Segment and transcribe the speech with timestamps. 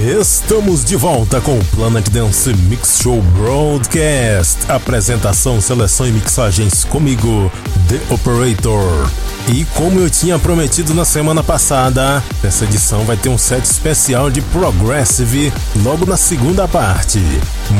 [0.00, 4.70] Estamos de volta com o Planet Dance Mix Show Broadcast.
[4.70, 7.50] Apresentação, seleção e mixagens comigo,
[7.88, 9.10] The Operator.
[9.48, 14.30] E como eu tinha prometido na semana passada, essa edição vai ter um set especial
[14.30, 17.20] de Progressive logo na segunda parte.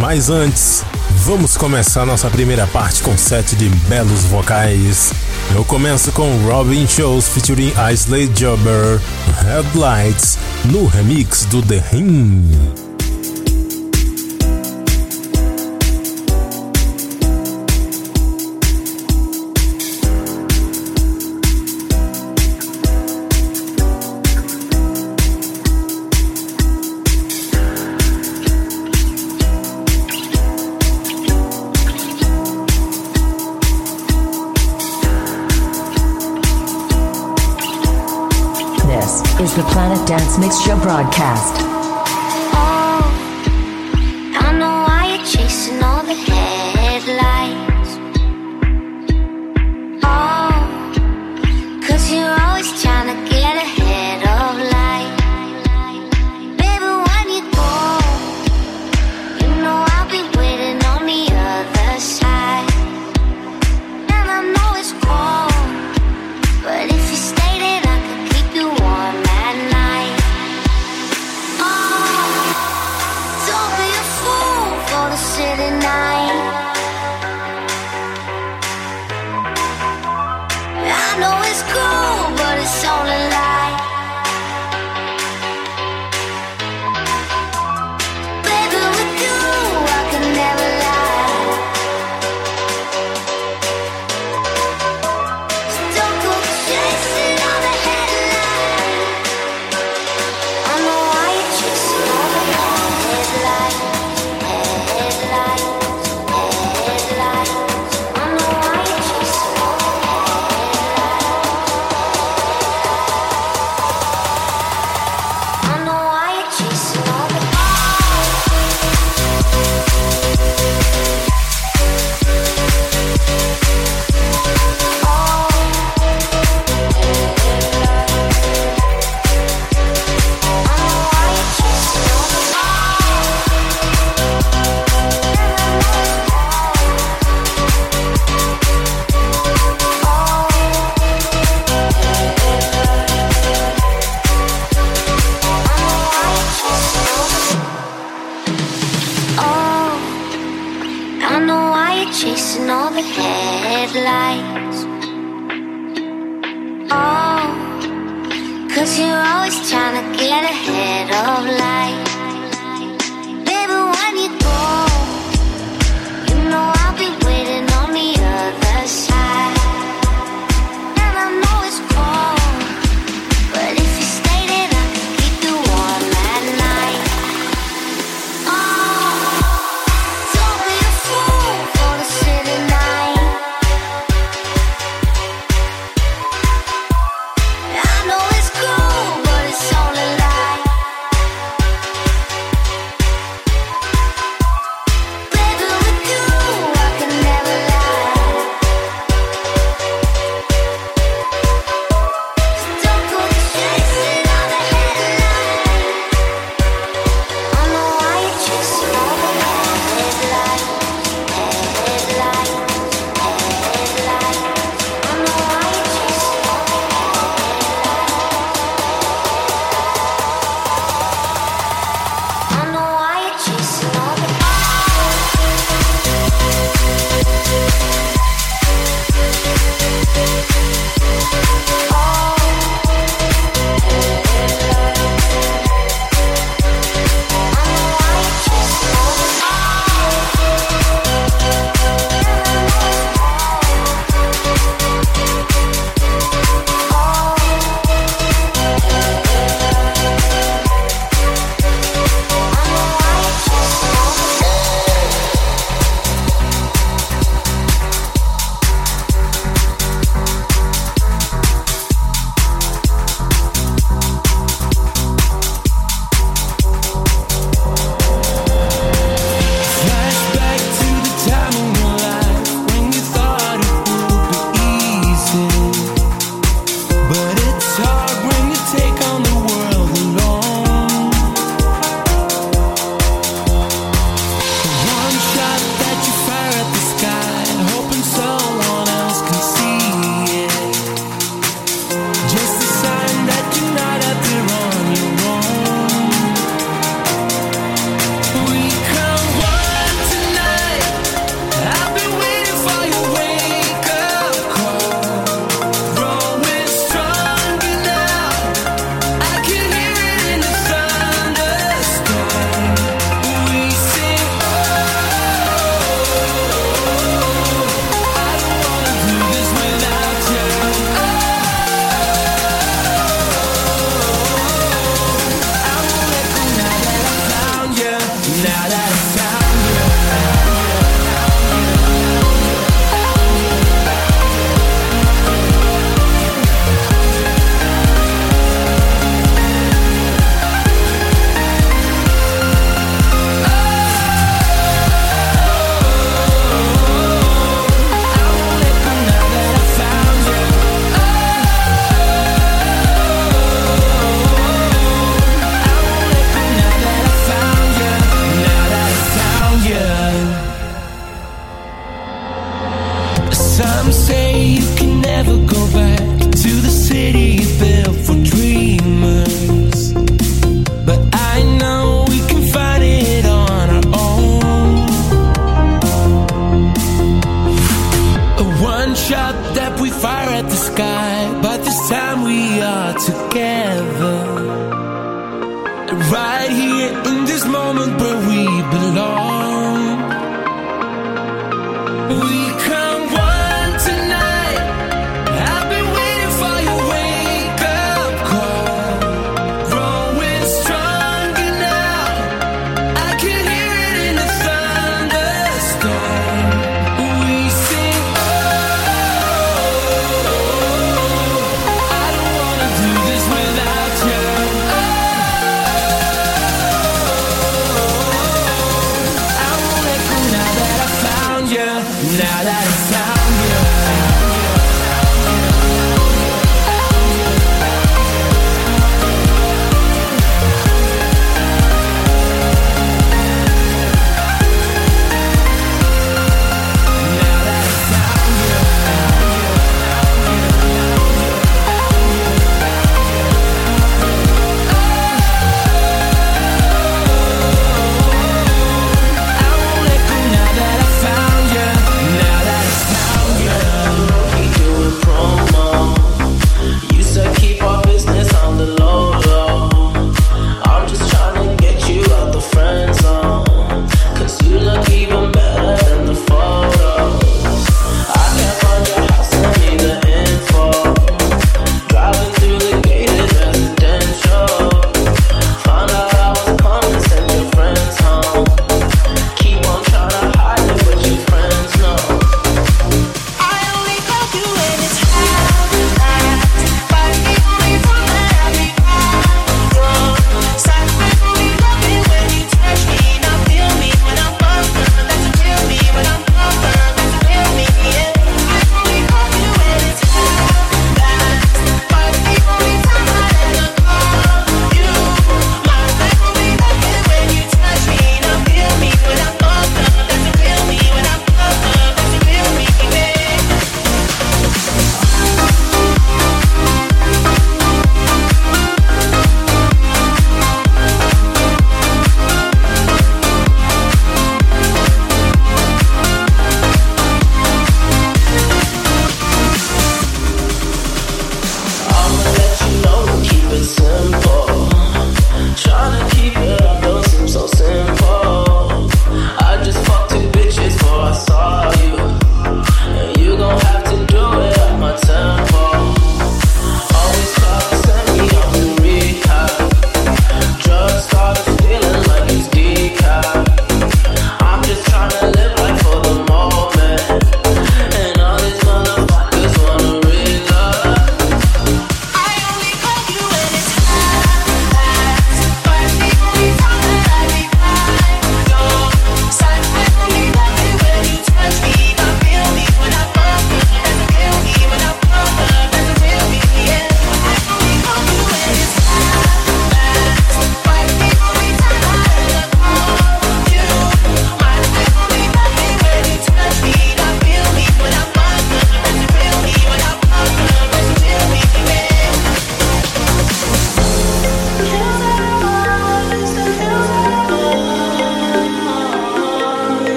[0.00, 0.82] Mas antes,
[1.24, 5.12] vamos começar nossa primeira parte com set de belos vocais.
[5.54, 9.00] Eu começo com Robin Shows featuring Isley Jobber,
[9.42, 12.89] Headlights, no remix do The Ring.
[40.82, 41.69] Broadcast.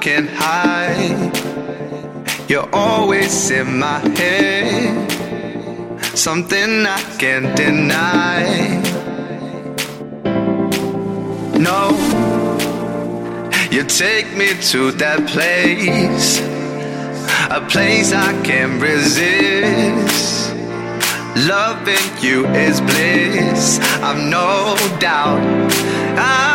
[0.00, 1.30] can hide.
[2.48, 5.10] You're always in my head,
[6.16, 8.80] something I can't deny.
[11.58, 11.90] No,
[13.70, 16.40] you take me to that place,
[17.50, 20.54] a place I can't resist.
[21.46, 25.40] Loving you is bliss, I've no doubt.
[26.18, 26.49] I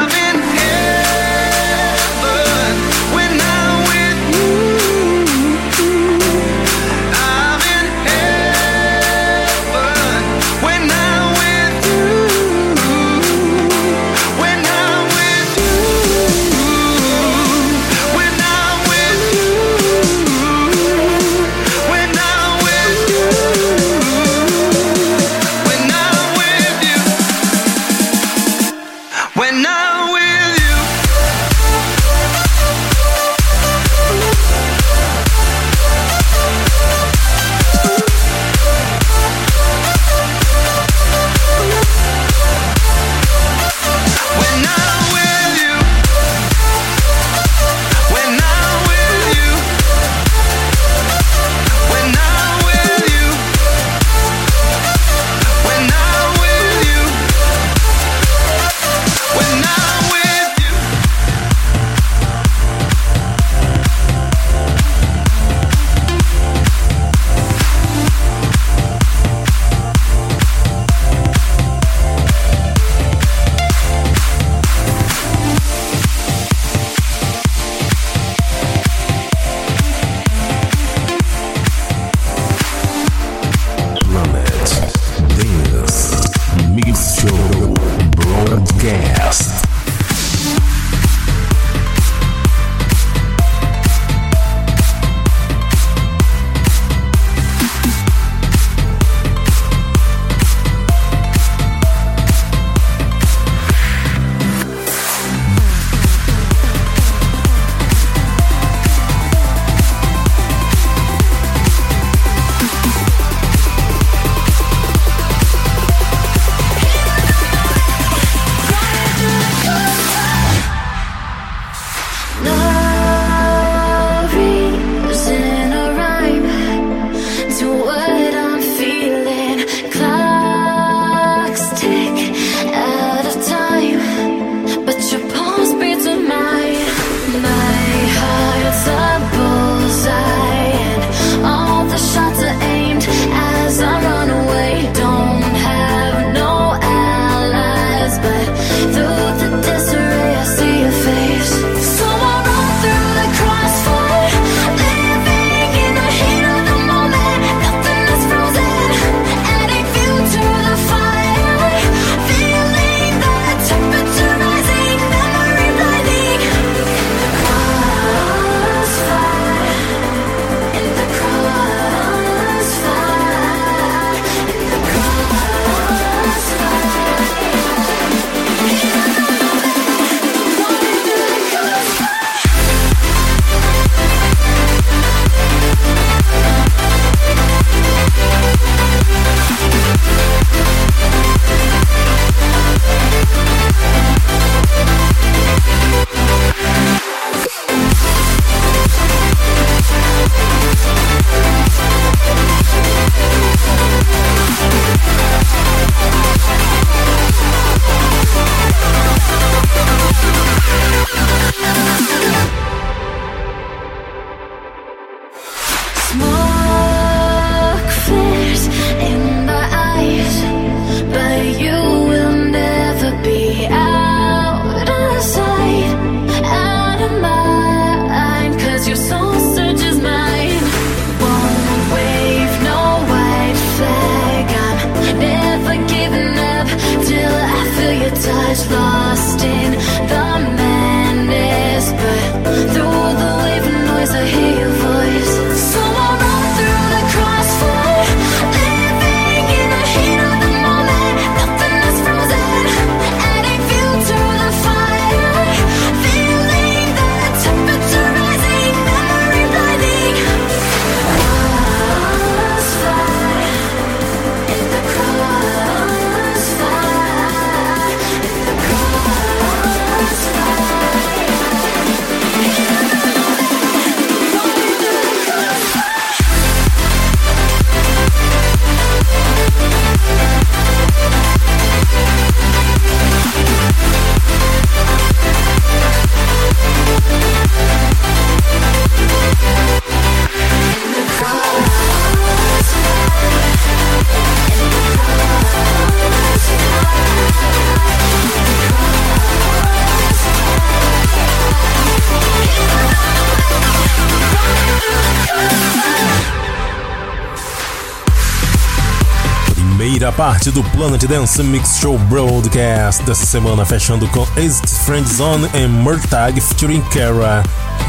[310.45, 315.67] parte do Planet Dance Mix Show Broadcast dessa semana, fechando com Exit Friend Zone e
[315.67, 317.41] Murtag featuring Kara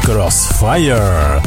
[0.03, 1.41] Crossfire.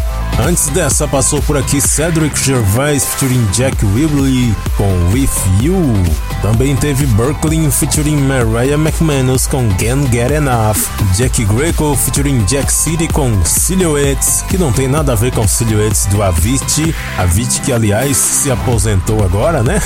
[0.46, 6.29] Antes dessa, passou por aqui Cedric Gervais featuring Jack Whibley com With You.
[6.42, 10.76] Também teve Berkeley featuring Mariah McManus com Can't Get Enough.
[11.14, 16.06] Jack Greco featuring Jack City com Silhouettes, que não tem nada a ver com Silhouettes
[16.06, 16.94] do Avicii.
[17.18, 19.82] Avicii que, aliás, se aposentou agora, né?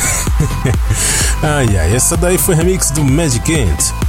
[1.43, 4.04] ai, ai, essa daí foi remix do Magic Ant.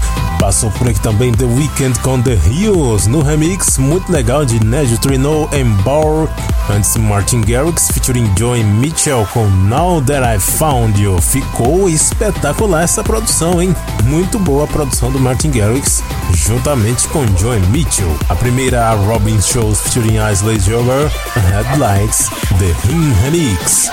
[0.46, 4.96] Passou por aqui também The Weeknd com The Hills, no remix muito legal de Nejo
[5.00, 6.30] Trino e Bauer.
[6.70, 11.20] Antes Martin Garrix featuring Joey Mitchell com Now That I Found You.
[11.20, 13.76] Ficou espetacular essa produção, hein?
[14.04, 16.04] Muito boa a produção do Martin Garrix,
[16.36, 18.16] juntamente com Joey Mitchell.
[18.30, 22.30] A primeira, Robin Shows featuring Isley Jover, Headlights,
[22.60, 23.90] The Him Remix.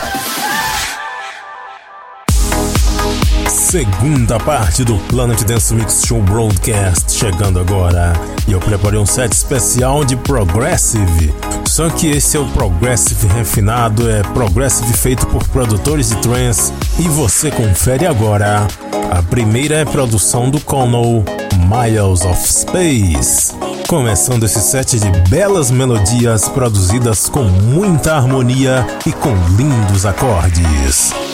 [3.72, 8.12] Segunda parte do Planet Dance Mix Show Broadcast chegando agora.
[8.46, 11.34] E eu preparei um set especial de Progressive.
[11.64, 16.70] Só que esse é o Progressive refinado, é Progressive feito por produtores de trance.
[16.98, 18.68] E você confere agora.
[19.10, 21.24] A primeira é produção do Connell,
[21.66, 23.54] Miles of Space.
[23.88, 31.31] Começando esse set de belas melodias produzidas com muita harmonia e com lindos acordes.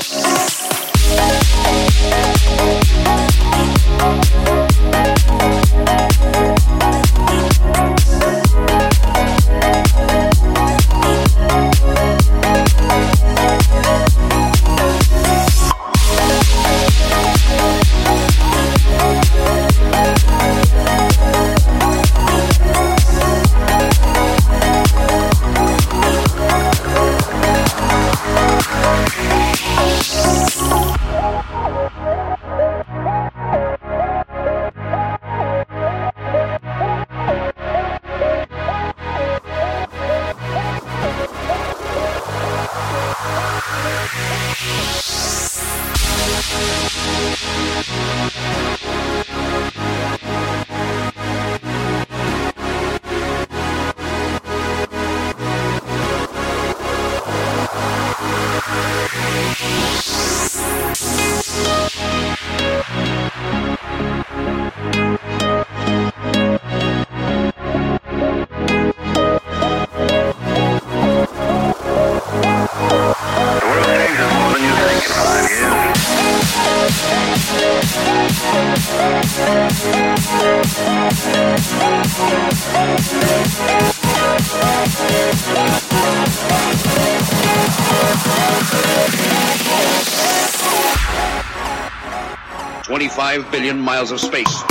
[93.39, 94.68] Twenty-five billion miles of space.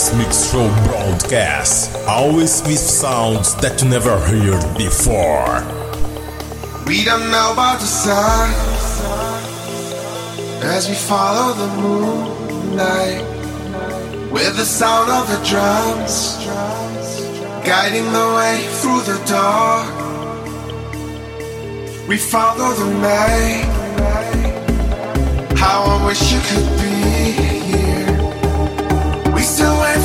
[0.00, 1.94] Mix Show broadcast.
[2.08, 5.60] Always with sounds that you never heard before.
[6.86, 8.48] We don't know about the sun
[10.64, 13.20] as we follow the moonlight
[14.32, 16.38] with the sound of the drums
[17.62, 19.86] guiding the way through the dark.
[22.08, 23.68] We follow the night.
[25.58, 27.59] How I wish you could be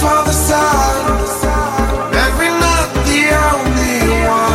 [0.05, 3.97] father's side, and we're not the only
[4.27, 4.54] one.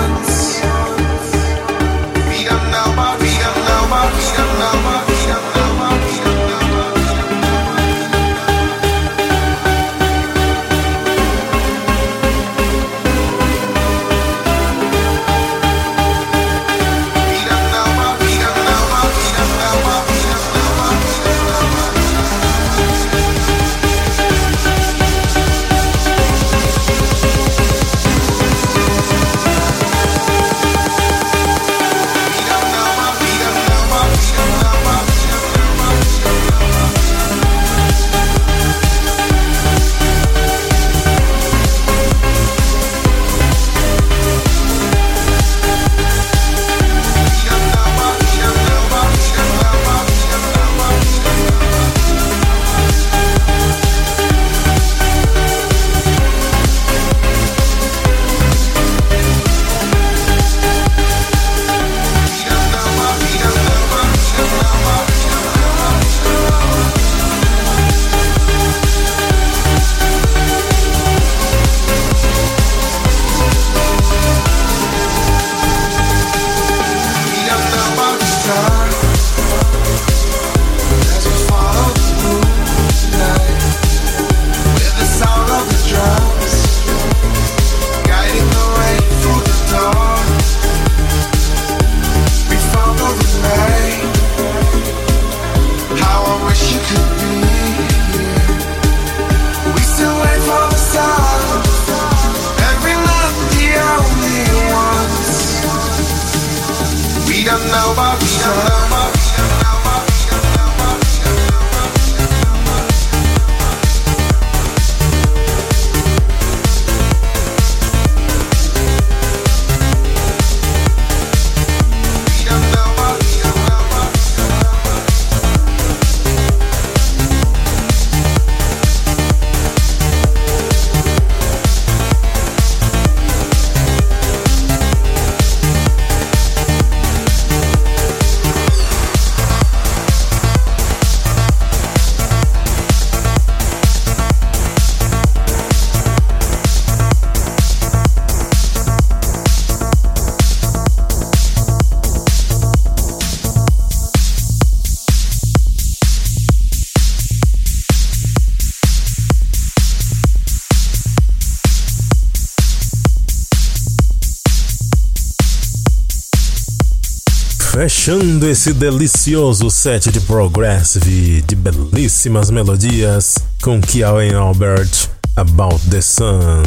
[168.11, 176.65] Fechando esse delicioso set de progressive de belíssimas melodias com Kiawen Albert, About the Sun.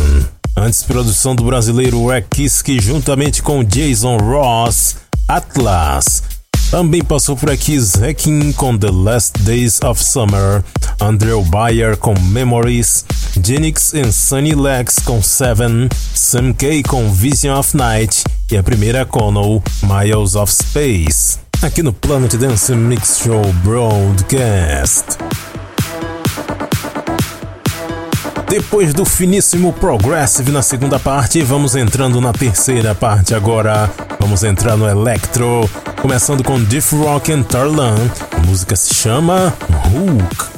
[0.56, 4.96] Antes, produção do brasileiro Rekiski juntamente com Jason Ross,
[5.28, 6.24] Atlas.
[6.72, 10.64] Também passou por aqui Zekin com The Last Days of Summer,
[11.02, 13.04] Andrew Bayer com Memories,
[13.46, 19.06] Genix and Sunny Lex com Seven, Sam K com Vision of Night e a primeira
[19.06, 21.33] Connell, Miles of Space.
[21.64, 25.18] Aqui no Planet Dance Mix Show Broadcast.
[28.50, 33.90] Depois do finíssimo Progressive na segunda parte, vamos entrando na terceira parte agora.
[34.20, 35.70] Vamos entrar no Electro,
[36.02, 37.96] começando com Diff Rock and Tarlan.
[38.34, 39.54] A música se chama
[39.88, 40.53] Hook.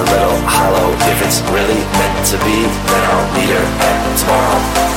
[0.00, 0.92] a little hollow.
[1.12, 4.89] If it's really meant to be, then I'll meet her at tomorrow.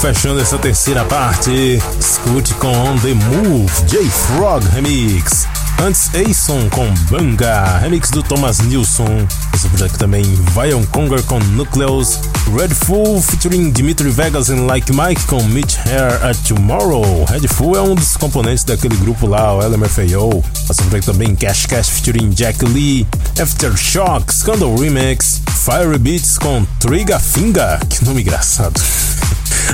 [0.00, 1.78] Fechando essa terceira parte.
[1.98, 5.46] Escute com On The Move, J-Frog Remix.
[5.78, 9.26] Antes, Ason com Banga, remix do Thomas Nilsson.
[9.54, 12.18] Esse projeto também, Vion Conger com Nucleus.
[12.58, 17.24] Redful featuring Dimitri Vegas e Like Mike com Meet Hair at Tomorrow.
[17.26, 20.42] Redful é um dos componentes daquele grupo lá, o LMFAO.
[20.70, 23.06] Esse projeto também, Cash Cash featuring Jack Lee.
[23.40, 25.42] Aftershock, Scandal Remix.
[25.48, 27.78] Fire Beats com Triga Finga.
[27.88, 28.80] Que nome engraçado.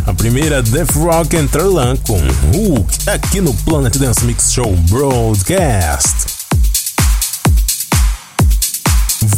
[0.04, 6.36] A primeira, Death Rock Enterland com Hook, aqui no Planet Dance Mix Show Broadcast.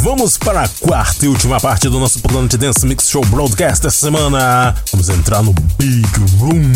[0.00, 3.98] Vamos para a quarta e última parte do nosso Planet Dance Mix Show Broadcast dessa
[3.98, 4.74] semana.
[4.92, 6.08] Vamos entrar no Big
[6.38, 6.72] Room.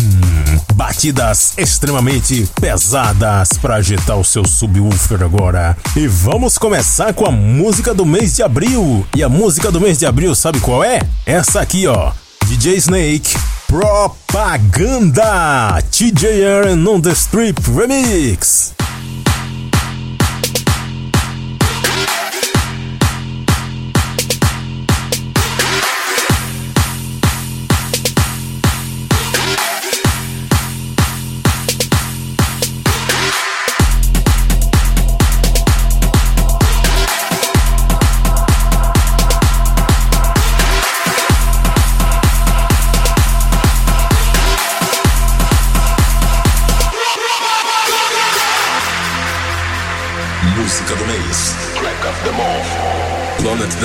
[0.75, 5.77] Batidas extremamente pesadas para agitar o seu subwoofer agora.
[5.95, 9.05] E vamos começar com a música do mês de abril.
[9.15, 10.99] E a música do mês de abril, sabe qual é?
[11.25, 12.11] Essa aqui, ó.
[12.45, 13.35] DJ Snake,
[13.73, 18.82] Propaganda, TJ Aaron on the Strip Remix.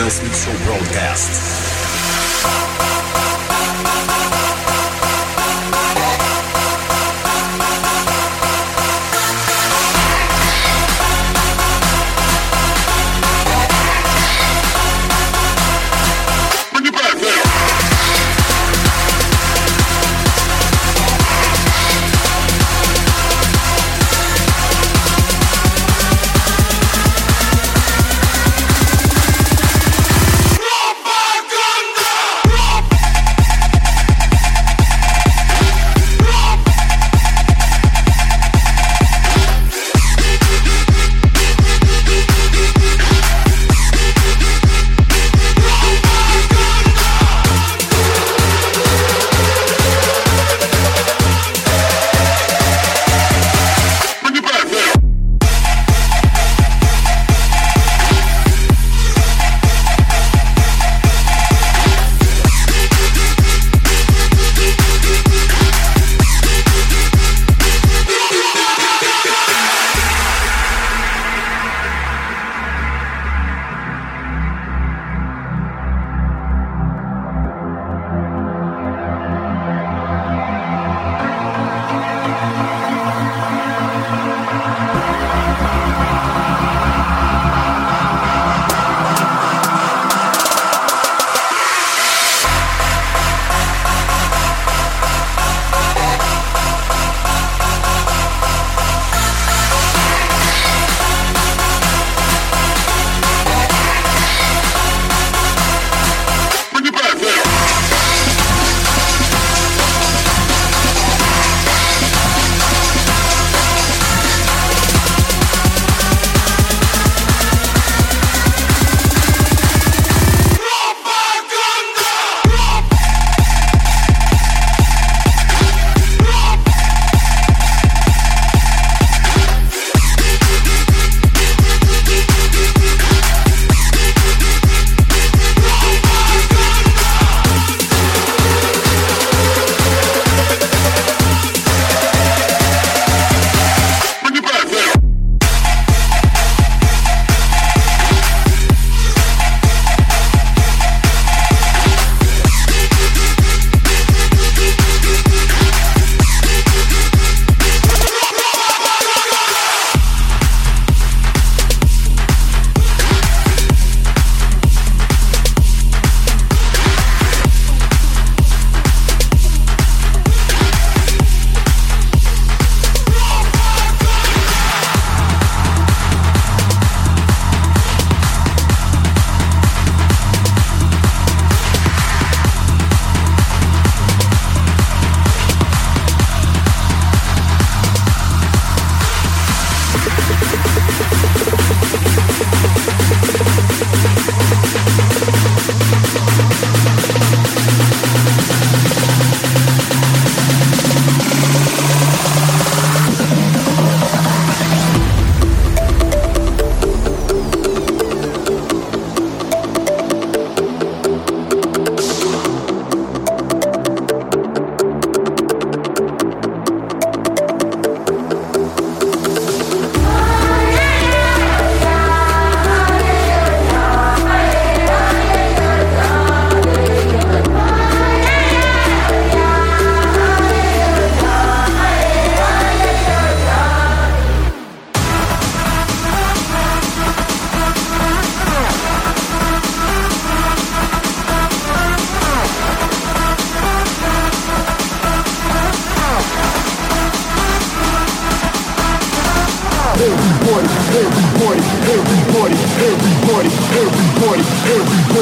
[0.09, 1.48] Planet Dance Mix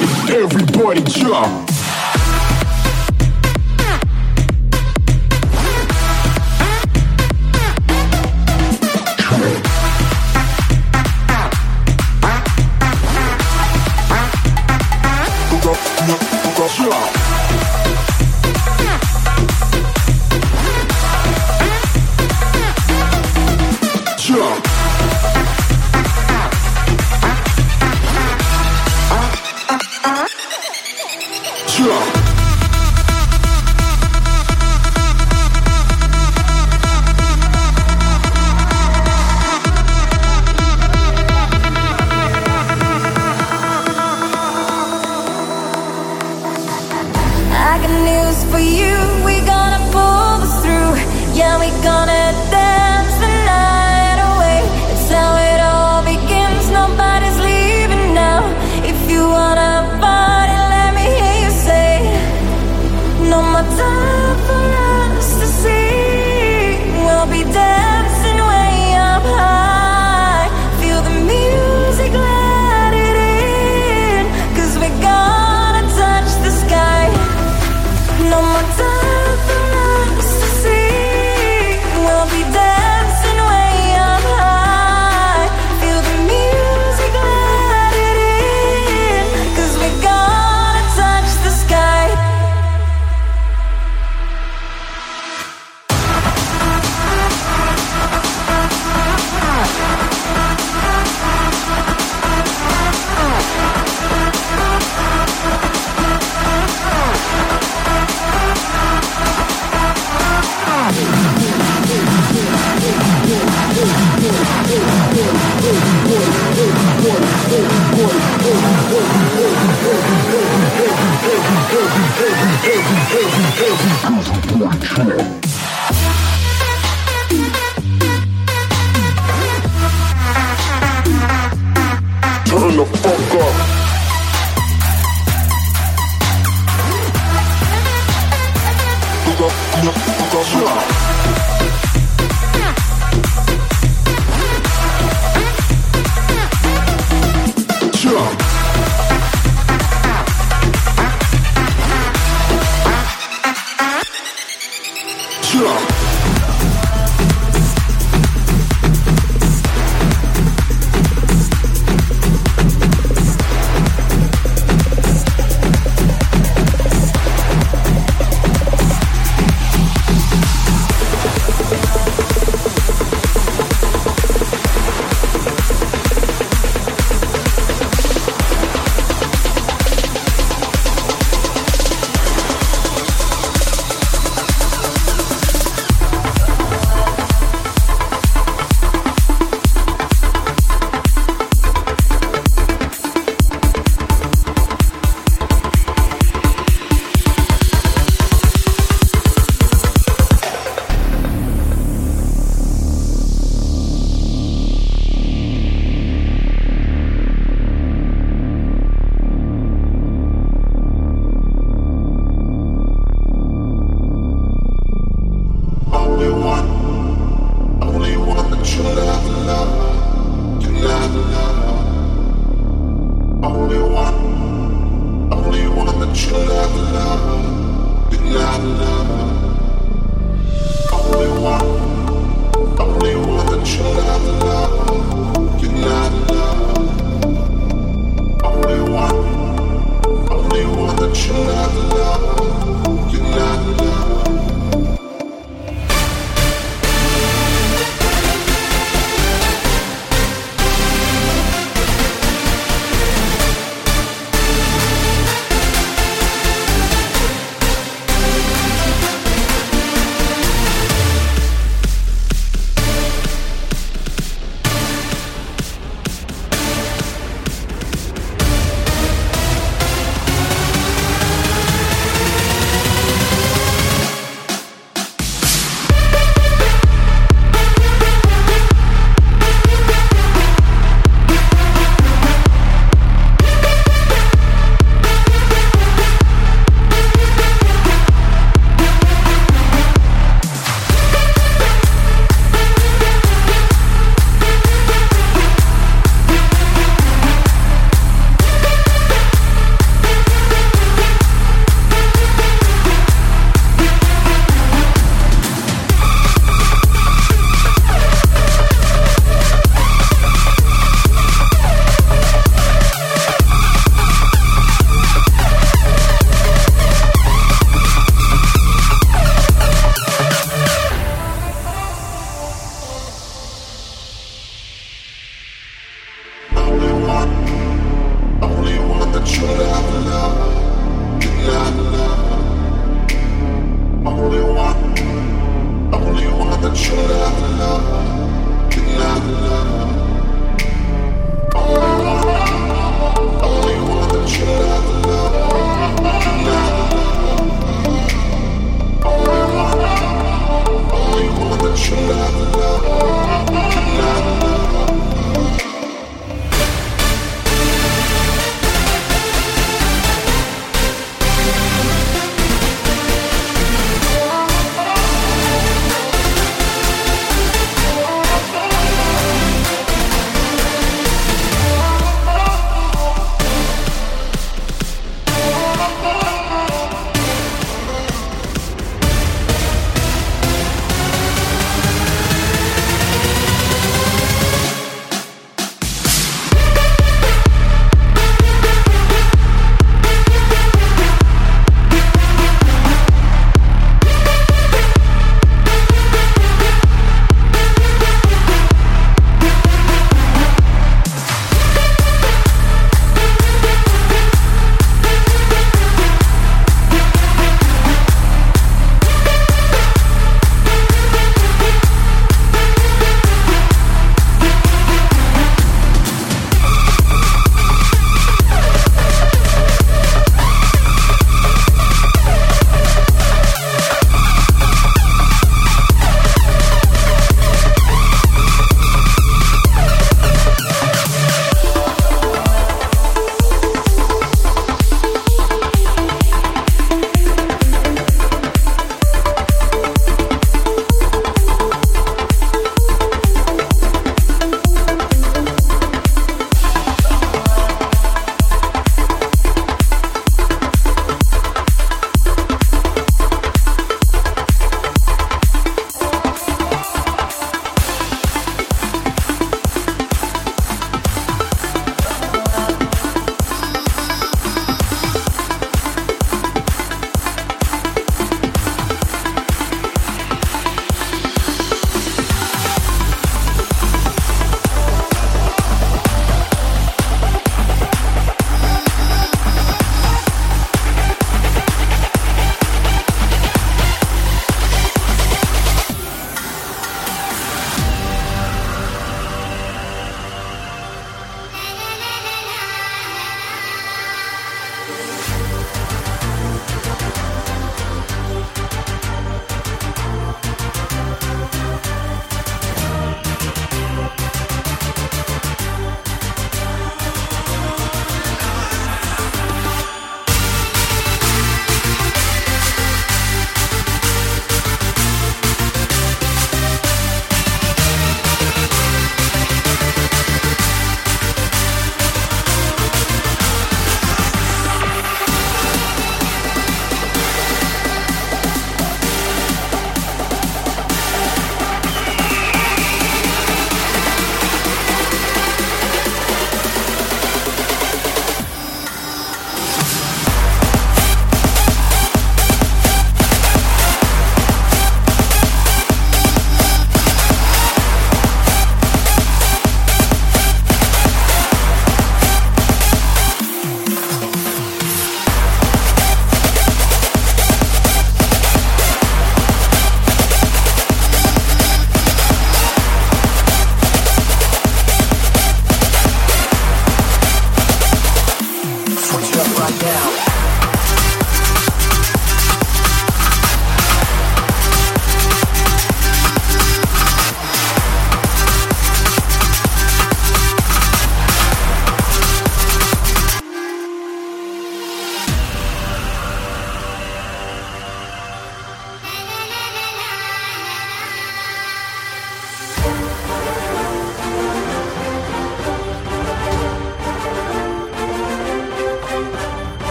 [0.00, 1.77] Everybody, everybody jump.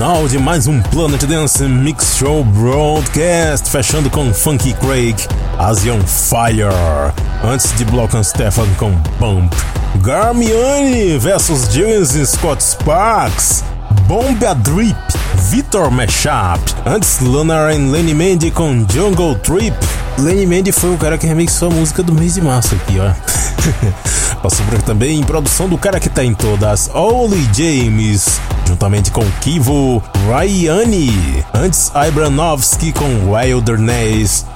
[0.00, 5.14] Final de mais um Planet Dance Mix Show Broadcast, fechando com Funky Craig,
[5.58, 7.12] Asian Fire.
[7.44, 9.52] Antes de Block and Stefan com Bump.
[9.96, 13.62] Garmiani versus James Scott Sparks.
[14.08, 14.96] Bomb a Drip,
[15.50, 16.62] Victor Mashup.
[16.86, 19.76] Antes, Lunar and Lenny Mandy com Jungle Trip.
[20.16, 23.12] Lenny Mandy foi o cara que remixou a música do mês de março aqui, ó.
[24.40, 28.40] Passou por aqui também em produção do cara que tá em todas, Oli James,
[28.80, 31.44] juntamente com Kivo Ryani.
[31.52, 34.46] Antes, Ibranovski com Wilderness.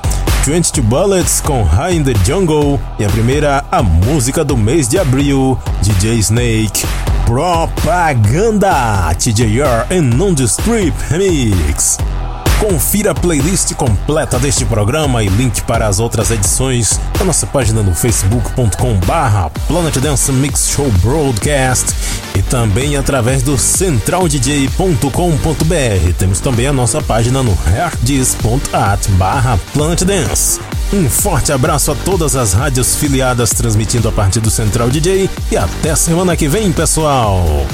[0.46, 2.80] 22 Bullets com High in the Jungle.
[2.98, 6.86] E a primeira, a música do mês de abril, DJ Snake.
[7.26, 11.98] Propaganda, TJR and On The Strip Remix.
[12.58, 17.82] Confira a playlist completa deste programa e link para as outras edições na nossa página
[17.82, 21.93] no facebook.com barra Planet Dance Mix Show Broadcast
[22.34, 26.12] e também através do centraldj.com.br.
[26.18, 30.60] Temos também a nossa página no herdis.at barra Planet Dance.
[30.92, 35.56] Um forte abraço a todas as rádios filiadas transmitindo a partir do Central DJ e
[35.56, 37.66] até semana que vem, pessoal!